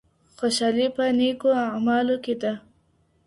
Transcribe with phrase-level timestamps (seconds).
[0.37, 2.53] خوشحالي په نېکو اعمالو کي ده.